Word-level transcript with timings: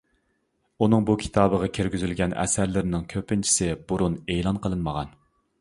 ئۇنىڭ 0.85 1.03
بۇ 1.09 1.15
كىتابىغا 1.23 1.69
كىرگۈزۈلگەن 1.79 2.35
ئەسەرلىرىنىڭ 2.45 3.07
كۆپىنچىسى 3.15 3.71
بۇرۇن 3.93 4.17
ئېلان 4.37 4.63
قىلىنمىغان. 4.65 5.17